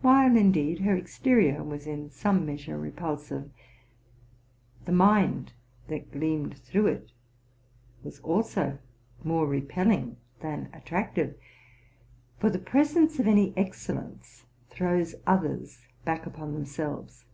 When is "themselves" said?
16.54-17.24